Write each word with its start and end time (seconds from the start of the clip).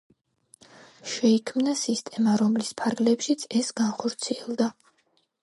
შეიქმნა 1.11 1.75
სისტემა, 1.81 2.33
რომლის 2.41 2.73
ფარგლებშიც 2.81 3.47
ეს 3.61 3.71
განხორციელდა. 3.83 4.73